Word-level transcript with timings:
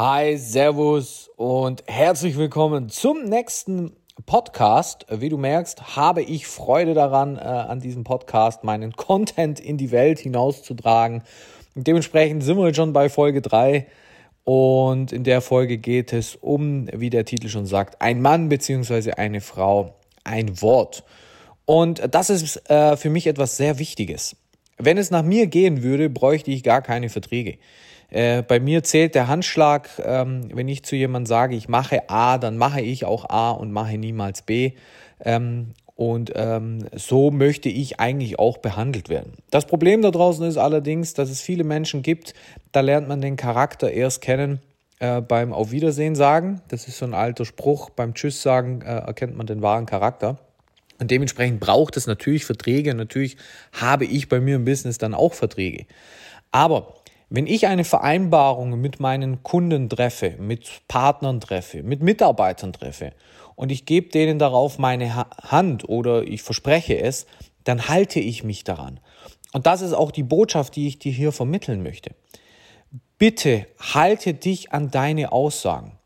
Hi, 0.00 0.36
Servus 0.36 1.28
und 1.34 1.82
herzlich 1.88 2.36
willkommen 2.36 2.88
zum 2.88 3.24
nächsten 3.24 3.96
Podcast. 4.26 5.04
Wie 5.10 5.28
du 5.28 5.36
merkst, 5.36 5.96
habe 5.96 6.22
ich 6.22 6.46
Freude 6.46 6.94
daran, 6.94 7.36
äh, 7.36 7.40
an 7.40 7.80
diesem 7.80 8.04
Podcast 8.04 8.62
meinen 8.62 8.92
Content 8.92 9.58
in 9.58 9.76
die 9.76 9.90
Welt 9.90 10.20
hinauszutragen. 10.20 11.24
Und 11.74 11.88
dementsprechend 11.88 12.44
sind 12.44 12.58
wir 12.58 12.66
jetzt 12.68 12.76
schon 12.76 12.92
bei 12.92 13.08
Folge 13.08 13.42
3 13.42 13.88
und 14.44 15.10
in 15.10 15.24
der 15.24 15.40
Folge 15.40 15.78
geht 15.78 16.12
es 16.12 16.36
um, 16.36 16.86
wie 16.92 17.10
der 17.10 17.24
Titel 17.24 17.48
schon 17.48 17.66
sagt, 17.66 18.00
ein 18.00 18.22
Mann 18.22 18.48
bzw. 18.48 19.14
eine 19.14 19.40
Frau, 19.40 19.96
ein 20.22 20.62
Wort. 20.62 21.02
Und 21.64 22.14
das 22.14 22.30
ist 22.30 22.70
äh, 22.70 22.96
für 22.96 23.10
mich 23.10 23.26
etwas 23.26 23.56
sehr 23.56 23.80
Wichtiges. 23.80 24.36
Wenn 24.76 24.96
es 24.96 25.10
nach 25.10 25.24
mir 25.24 25.48
gehen 25.48 25.82
würde, 25.82 26.08
bräuchte 26.08 26.52
ich 26.52 26.62
gar 26.62 26.82
keine 26.82 27.08
Verträge. 27.08 27.58
Äh, 28.10 28.42
bei 28.42 28.58
mir 28.58 28.82
zählt 28.82 29.14
der 29.14 29.28
Handschlag, 29.28 29.90
ähm, 30.02 30.48
wenn 30.54 30.68
ich 30.68 30.82
zu 30.82 30.96
jemandem 30.96 31.26
sage, 31.26 31.56
ich 31.56 31.68
mache 31.68 32.08
A, 32.08 32.38
dann 32.38 32.56
mache 32.56 32.80
ich 32.80 33.04
auch 33.04 33.28
A 33.28 33.50
und 33.50 33.72
mache 33.72 33.98
niemals 33.98 34.42
B. 34.42 34.72
Ähm, 35.24 35.74
und 35.94 36.32
ähm, 36.36 36.86
so 36.94 37.32
möchte 37.32 37.68
ich 37.68 37.98
eigentlich 37.98 38.38
auch 38.38 38.58
behandelt 38.58 39.08
werden. 39.08 39.32
Das 39.50 39.66
Problem 39.66 40.00
da 40.00 40.12
draußen 40.12 40.46
ist 40.46 40.56
allerdings, 40.56 41.12
dass 41.12 41.28
es 41.28 41.40
viele 41.40 41.64
Menschen 41.64 42.02
gibt, 42.02 42.34
da 42.70 42.80
lernt 42.80 43.08
man 43.08 43.20
den 43.20 43.36
Charakter 43.36 43.90
erst 43.90 44.22
kennen 44.22 44.60
äh, 45.00 45.20
beim 45.20 45.52
Auf 45.52 45.72
Wiedersehen 45.72 46.14
sagen. 46.14 46.62
Das 46.68 46.86
ist 46.86 46.98
so 46.98 47.04
ein 47.04 47.14
alter 47.14 47.44
Spruch. 47.44 47.90
Beim 47.90 48.14
Tschüss 48.14 48.42
sagen 48.42 48.82
äh, 48.82 48.98
erkennt 48.98 49.36
man 49.36 49.48
den 49.48 49.60
wahren 49.60 49.86
Charakter. 49.86 50.38
Und 51.00 51.10
dementsprechend 51.10 51.60
braucht 51.60 51.96
es 51.96 52.06
natürlich 52.06 52.44
Verträge. 52.44 52.94
Natürlich 52.94 53.36
habe 53.72 54.04
ich 54.04 54.28
bei 54.28 54.40
mir 54.40 54.56
im 54.56 54.64
Business 54.64 54.98
dann 54.98 55.14
auch 55.14 55.34
Verträge. 55.34 55.86
Aber 56.50 56.94
wenn 57.30 57.46
ich 57.46 57.66
eine 57.66 57.84
Vereinbarung 57.84 58.80
mit 58.80 59.00
meinen 59.00 59.42
Kunden 59.42 59.88
treffe, 59.88 60.36
mit 60.38 60.82
Partnern 60.88 61.40
treffe, 61.40 61.82
mit 61.82 62.02
Mitarbeitern 62.02 62.72
treffe 62.72 63.12
und 63.54 63.70
ich 63.70 63.84
gebe 63.84 64.08
denen 64.08 64.38
darauf 64.38 64.78
meine 64.78 65.14
Hand 65.14 65.88
oder 65.88 66.22
ich 66.22 66.42
verspreche 66.42 67.00
es, 67.00 67.26
dann 67.64 67.88
halte 67.88 68.20
ich 68.20 68.44
mich 68.44 68.64
daran. 68.64 69.00
Und 69.52 69.66
das 69.66 69.82
ist 69.82 69.92
auch 69.92 70.10
die 70.10 70.22
Botschaft, 70.22 70.76
die 70.76 70.88
ich 70.88 70.98
dir 70.98 71.12
hier 71.12 71.32
vermitteln 71.32 71.82
möchte. 71.82 72.12
Bitte 73.18 73.66
halte 73.78 74.32
dich 74.32 74.72
an 74.72 74.90
deine 74.90 75.32
Aussagen. 75.32 75.98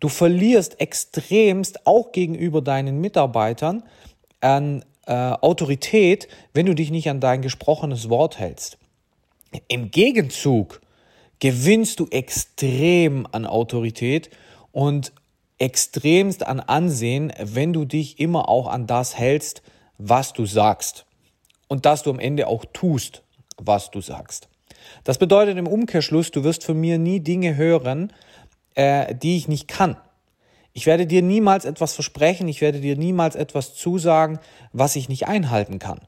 Du 0.00 0.08
verlierst 0.08 0.80
extremst 0.80 1.86
auch 1.86 2.12
gegenüber 2.12 2.60
deinen 2.60 3.00
Mitarbeitern 3.00 3.84
an 4.40 4.84
äh, 5.06 5.12
Autorität, 5.12 6.28
wenn 6.52 6.66
du 6.66 6.74
dich 6.74 6.90
nicht 6.90 7.08
an 7.08 7.20
dein 7.20 7.40
gesprochenes 7.40 8.08
Wort 8.08 8.38
hältst. 8.38 8.78
Im 9.68 9.90
Gegenzug 9.90 10.80
gewinnst 11.40 12.00
du 12.00 12.06
extrem 12.08 13.26
an 13.32 13.46
Autorität 13.46 14.30
und 14.70 15.12
extremst 15.58 16.46
an 16.46 16.60
Ansehen, 16.60 17.32
wenn 17.38 17.72
du 17.72 17.84
dich 17.84 18.18
immer 18.18 18.48
auch 18.48 18.66
an 18.66 18.86
das 18.86 19.16
hältst, 19.16 19.62
was 19.98 20.32
du 20.32 20.46
sagst. 20.46 21.06
Und 21.68 21.86
dass 21.86 22.02
du 22.02 22.10
am 22.10 22.18
Ende 22.18 22.46
auch 22.48 22.64
tust, 22.72 23.22
was 23.56 23.90
du 23.90 24.00
sagst. 24.00 24.48
Das 25.04 25.18
bedeutet 25.18 25.56
im 25.56 25.66
Umkehrschluss, 25.66 26.30
du 26.30 26.44
wirst 26.44 26.64
von 26.64 26.78
mir 26.80 26.98
nie 26.98 27.20
Dinge 27.20 27.56
hören, 27.56 28.12
äh, 28.74 29.14
die 29.14 29.36
ich 29.36 29.48
nicht 29.48 29.68
kann. 29.68 29.96
Ich 30.72 30.86
werde 30.86 31.06
dir 31.06 31.22
niemals 31.22 31.64
etwas 31.64 31.94
versprechen, 31.94 32.48
ich 32.48 32.60
werde 32.60 32.80
dir 32.80 32.96
niemals 32.96 33.36
etwas 33.36 33.74
zusagen, 33.74 34.38
was 34.72 34.96
ich 34.96 35.08
nicht 35.08 35.28
einhalten 35.28 35.78
kann. 35.78 36.00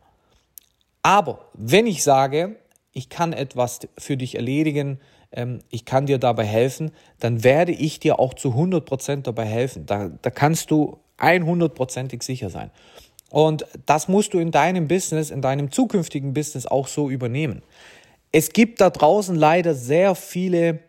Aber 1.03 1.51
wenn 1.53 1.87
ich 1.87 2.03
sage, 2.03 2.57
ich 2.95 3.11
kann 3.11 3.33
etwas 3.33 3.81
für 3.99 4.17
dich 4.17 4.37
erledigen, 4.37 4.99
ähm, 5.33 5.59
ich 5.69 5.85
kann 5.85 6.07
dir 6.07 6.19
dabei 6.19 6.45
helfen, 6.45 6.93
dann 7.21 7.45
werde 7.45 7.73
ich 7.73 8.01
dir 8.01 8.19
auch 8.19 8.35
zu 8.35 8.51
100% 8.51 9.23
dabei 9.23 9.45
helfen. 9.45 9.85
Da, 9.85 10.11
da 10.23 10.31
kannst 10.31 10.71
du 10.71 10.99
100%ig 11.19 12.23
sicher 12.23 12.51
sein. 12.51 12.71
Und 13.31 13.67
das 13.85 14.07
musst 14.07 14.33
du 14.33 14.39
in 14.39 14.53
deinem 14.53 14.87
Business, 14.87 15.31
in 15.31 15.43
deinem 15.43 15.73
zukünftigen 15.73 16.33
Business 16.35 16.67
auch 16.67 16.87
so 16.87 17.11
übernehmen. 17.11 17.63
Es 18.31 18.53
gibt 18.53 18.81
da 18.81 18.91
draußen 18.91 19.35
leider 19.35 19.75
sehr 19.75 20.15
viele, 20.15 20.81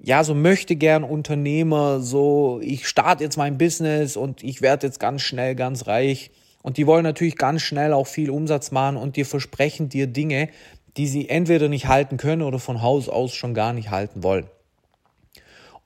ja, 0.00 0.24
so 0.24 0.34
möchte 0.34 0.74
gern 0.74 1.04
Unternehmer, 1.04 2.00
so 2.00 2.60
ich 2.62 2.88
starte 2.88 3.22
jetzt 3.22 3.36
mein 3.36 3.56
Business 3.56 4.16
und 4.16 4.42
ich 4.42 4.62
werde 4.62 4.88
jetzt 4.88 4.98
ganz 4.98 5.22
schnell 5.22 5.54
ganz 5.54 5.86
reich. 5.86 6.32
Und 6.62 6.76
die 6.76 6.88
wollen 6.88 7.04
natürlich 7.04 7.36
ganz 7.36 7.62
schnell 7.62 7.92
auch 7.92 8.08
viel 8.08 8.30
Umsatz 8.30 8.72
machen 8.72 8.96
und 8.96 9.14
dir 9.14 9.24
versprechen 9.24 9.88
dir 9.88 10.08
Dinge, 10.08 10.48
die 10.96 11.06
sie 11.06 11.28
entweder 11.28 11.68
nicht 11.68 11.88
halten 11.88 12.16
können 12.16 12.42
oder 12.42 12.58
von 12.58 12.82
Haus 12.82 13.08
aus 13.08 13.34
schon 13.34 13.54
gar 13.54 13.72
nicht 13.72 13.90
halten 13.90 14.22
wollen. 14.22 14.46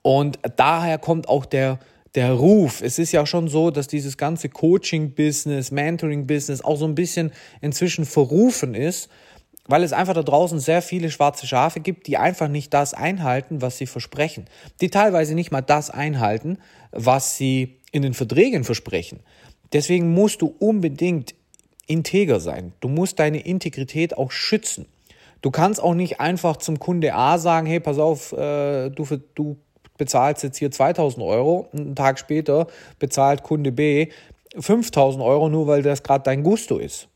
Und 0.02 0.38
daher 0.56 0.98
kommt 0.98 1.28
auch 1.28 1.44
der, 1.44 1.78
der 2.14 2.32
Ruf. 2.32 2.80
Es 2.82 2.98
ist 2.98 3.12
ja 3.12 3.26
schon 3.26 3.48
so, 3.48 3.70
dass 3.70 3.86
dieses 3.86 4.16
ganze 4.16 4.48
Coaching-Business, 4.48 5.70
Mentoring-Business 5.70 6.62
auch 6.62 6.76
so 6.76 6.86
ein 6.86 6.94
bisschen 6.94 7.32
inzwischen 7.60 8.04
verrufen 8.04 8.74
ist, 8.74 9.10
weil 9.66 9.84
es 9.84 9.92
einfach 9.92 10.14
da 10.14 10.22
draußen 10.22 10.58
sehr 10.58 10.82
viele 10.82 11.10
schwarze 11.10 11.46
Schafe 11.46 11.80
gibt, 11.80 12.06
die 12.06 12.16
einfach 12.16 12.48
nicht 12.48 12.72
das 12.74 12.94
einhalten, 12.94 13.62
was 13.62 13.78
sie 13.78 13.86
versprechen. 13.86 14.46
Die 14.80 14.90
teilweise 14.90 15.34
nicht 15.34 15.52
mal 15.52 15.60
das 15.60 15.90
einhalten, 15.90 16.58
was 16.90 17.36
sie 17.36 17.76
in 17.92 18.02
den 18.02 18.14
Verträgen 18.14 18.64
versprechen. 18.64 19.20
Deswegen 19.72 20.12
musst 20.12 20.42
du 20.42 20.54
unbedingt 20.58 21.34
integer 21.86 22.40
sein. 22.40 22.72
Du 22.80 22.88
musst 22.88 23.18
deine 23.18 23.40
Integrität 23.40 24.16
auch 24.16 24.30
schützen. 24.30 24.86
Du 25.42 25.50
kannst 25.50 25.82
auch 25.82 25.94
nicht 25.94 26.20
einfach 26.20 26.56
zum 26.58 26.78
Kunde 26.78 27.14
A 27.14 27.38
sagen, 27.38 27.66
hey, 27.66 27.80
pass 27.80 27.98
auf, 27.98 28.32
äh, 28.32 28.90
du, 28.90 29.06
du 29.34 29.56
bezahlst 29.96 30.42
jetzt 30.42 30.58
hier 30.58 30.70
2000 30.70 31.24
Euro, 31.24 31.68
einen 31.72 31.94
Tag 31.94 32.18
später 32.18 32.66
bezahlt 32.98 33.42
Kunde 33.42 33.72
B 33.72 34.08
5000 34.58 35.22
Euro, 35.22 35.48
nur 35.48 35.66
weil 35.66 35.82
das 35.82 36.02
gerade 36.02 36.24
dein 36.24 36.42
Gusto 36.42 36.78
ist. 36.78 37.08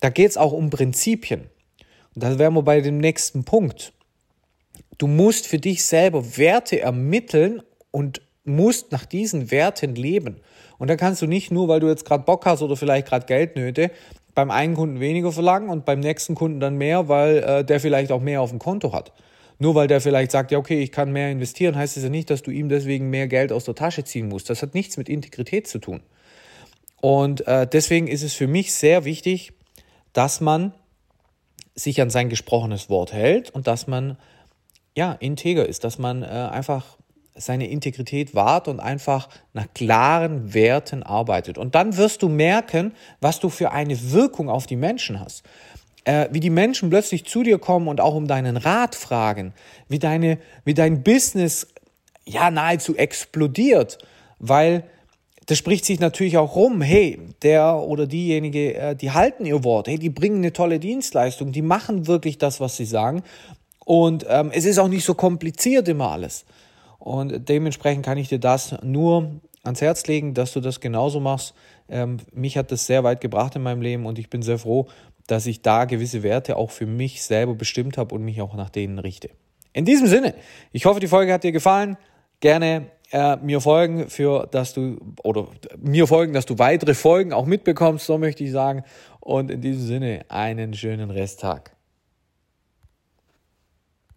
Da 0.00 0.10
geht 0.10 0.30
es 0.30 0.36
auch 0.36 0.52
um 0.52 0.70
Prinzipien. 0.70 1.50
Und 2.14 2.22
da 2.24 2.38
wären 2.38 2.54
wir 2.54 2.62
bei 2.62 2.80
dem 2.80 2.98
nächsten 2.98 3.44
Punkt. 3.44 3.92
Du 4.98 5.06
musst 5.06 5.46
für 5.46 5.58
dich 5.58 5.84
selber 5.84 6.36
Werte 6.36 6.80
ermitteln 6.80 7.62
und 7.90 8.20
musst 8.44 8.92
nach 8.92 9.04
diesen 9.04 9.50
Werten 9.50 9.94
leben. 9.94 10.40
Und 10.78 10.88
da 10.88 10.96
kannst 10.96 11.22
du 11.22 11.26
nicht 11.26 11.50
nur, 11.50 11.68
weil 11.68 11.80
du 11.80 11.88
jetzt 11.88 12.04
gerade 12.04 12.24
Bock 12.24 12.44
hast 12.44 12.62
oder 12.62 12.76
vielleicht 12.76 13.06
gerade 13.06 13.26
Geldnöte, 13.26 13.90
beim 14.34 14.50
einen 14.50 14.74
Kunden 14.74 15.00
weniger 15.00 15.32
verlangen 15.32 15.68
und 15.68 15.84
beim 15.84 16.00
nächsten 16.00 16.34
Kunden 16.34 16.60
dann 16.60 16.76
mehr, 16.76 17.08
weil 17.08 17.38
äh, 17.38 17.64
der 17.64 17.80
vielleicht 17.80 18.12
auch 18.12 18.20
mehr 18.20 18.40
auf 18.40 18.50
dem 18.50 18.58
Konto 18.58 18.92
hat. 18.92 19.12
Nur 19.58 19.74
weil 19.74 19.86
der 19.86 20.00
vielleicht 20.00 20.32
sagt, 20.32 20.50
ja, 20.50 20.58
okay, 20.58 20.82
ich 20.82 20.90
kann 20.90 21.12
mehr 21.12 21.30
investieren, 21.30 21.76
heißt 21.76 21.96
es 21.96 22.02
ja 22.02 22.08
nicht, 22.08 22.30
dass 22.30 22.42
du 22.42 22.50
ihm 22.50 22.68
deswegen 22.68 23.10
mehr 23.10 23.28
Geld 23.28 23.52
aus 23.52 23.64
der 23.64 23.74
Tasche 23.74 24.04
ziehen 24.04 24.28
musst. 24.28 24.50
Das 24.50 24.62
hat 24.62 24.74
nichts 24.74 24.96
mit 24.96 25.08
Integrität 25.08 25.68
zu 25.68 25.78
tun. 25.78 26.00
Und 27.00 27.46
äh, 27.46 27.66
deswegen 27.66 28.06
ist 28.08 28.22
es 28.22 28.32
für 28.32 28.46
mich 28.46 28.72
sehr 28.72 29.04
wichtig, 29.04 29.52
dass 30.12 30.40
man 30.40 30.72
sich 31.74 32.00
an 32.00 32.10
sein 32.10 32.28
gesprochenes 32.28 32.90
Wort 32.90 33.12
hält 33.12 33.50
und 33.50 33.66
dass 33.66 33.86
man 33.86 34.16
ja 34.96 35.12
integer 35.12 35.66
ist, 35.66 35.84
dass 35.84 35.98
man 35.98 36.22
äh, 36.22 36.26
einfach 36.26 36.98
seine 37.34 37.68
Integrität 37.68 38.34
wahrt 38.34 38.68
und 38.68 38.80
einfach 38.80 39.28
nach 39.52 39.66
klaren 39.74 40.52
Werten 40.54 41.02
arbeitet. 41.02 41.58
Und 41.58 41.74
dann 41.74 41.96
wirst 41.96 42.22
du 42.22 42.28
merken, 42.28 42.92
was 43.20 43.40
du 43.40 43.48
für 43.48 43.72
eine 43.72 44.12
Wirkung 44.12 44.48
auf 44.50 44.66
die 44.66 44.76
Menschen 44.76 45.20
hast. 45.20 45.42
Äh, 46.04 46.28
wie 46.32 46.40
die 46.40 46.50
Menschen 46.50 46.90
plötzlich 46.90 47.24
zu 47.26 47.44
dir 47.44 47.58
kommen 47.58 47.86
und 47.86 48.00
auch 48.00 48.14
um 48.14 48.26
deinen 48.26 48.56
Rat 48.56 48.96
fragen, 48.96 49.54
wie, 49.88 50.00
deine, 50.00 50.38
wie 50.64 50.74
dein 50.74 51.04
Business 51.04 51.68
ja 52.24 52.50
nahezu 52.50 52.96
explodiert, 52.96 53.98
weil 54.40 54.82
das 55.46 55.58
spricht 55.58 55.84
sich 55.84 56.00
natürlich 56.00 56.38
auch 56.38 56.56
rum, 56.56 56.82
hey, 56.82 57.20
der 57.42 57.76
oder 57.76 58.06
diejenige, 58.06 58.74
äh, 58.74 58.96
die 58.96 59.12
halten 59.12 59.46
ihr 59.46 59.62
Wort, 59.62 59.86
hey, 59.86 59.98
die 59.98 60.10
bringen 60.10 60.38
eine 60.38 60.52
tolle 60.52 60.80
Dienstleistung, 60.80 61.52
die 61.52 61.62
machen 61.62 62.08
wirklich 62.08 62.38
das, 62.38 62.60
was 62.60 62.76
sie 62.76 62.84
sagen. 62.84 63.22
Und 63.84 64.26
ähm, 64.28 64.50
es 64.52 64.64
ist 64.64 64.78
auch 64.78 64.88
nicht 64.88 65.04
so 65.04 65.14
kompliziert 65.14 65.88
immer 65.88 66.10
alles. 66.10 66.44
Und 67.02 67.48
dementsprechend 67.48 68.04
kann 68.04 68.16
ich 68.16 68.28
dir 68.28 68.38
das 68.38 68.76
nur 68.80 69.40
ans 69.64 69.80
Herz 69.80 70.06
legen, 70.06 70.34
dass 70.34 70.52
du 70.52 70.60
das 70.60 70.78
genauso 70.78 71.18
machst. 71.18 71.52
Ähm, 71.88 72.18
mich 72.32 72.56
hat 72.56 72.70
das 72.70 72.86
sehr 72.86 73.02
weit 73.02 73.20
gebracht 73.20 73.56
in 73.56 73.62
meinem 73.62 73.82
Leben 73.82 74.06
und 74.06 74.20
ich 74.20 74.30
bin 74.30 74.40
sehr 74.40 74.58
froh, 74.58 74.86
dass 75.26 75.46
ich 75.46 75.62
da 75.62 75.84
gewisse 75.84 76.22
Werte 76.22 76.56
auch 76.56 76.70
für 76.70 76.86
mich 76.86 77.24
selber 77.24 77.56
bestimmt 77.56 77.98
habe 77.98 78.14
und 78.14 78.22
mich 78.22 78.40
auch 78.40 78.54
nach 78.54 78.70
denen 78.70 79.00
richte. 79.00 79.30
In 79.72 79.84
diesem 79.84 80.06
Sinne, 80.06 80.34
ich 80.70 80.84
hoffe, 80.84 81.00
die 81.00 81.08
Folge 81.08 81.32
hat 81.32 81.42
dir 81.42 81.50
gefallen. 81.50 81.96
Gerne 82.38 82.86
äh, 83.10 83.36
mir 83.38 83.60
folgen, 83.60 84.08
für 84.08 84.46
dass 84.48 84.72
du 84.72 84.98
oder 85.24 85.48
mir 85.78 86.06
folgen, 86.06 86.32
dass 86.34 86.46
du 86.46 86.60
weitere 86.60 86.94
Folgen 86.94 87.32
auch 87.32 87.46
mitbekommst, 87.46 88.06
so 88.06 88.16
möchte 88.16 88.44
ich 88.44 88.52
sagen. 88.52 88.84
Und 89.18 89.50
in 89.50 89.60
diesem 89.60 89.84
Sinne 89.84 90.20
einen 90.28 90.72
schönen 90.74 91.10
Resttag. 91.10 91.72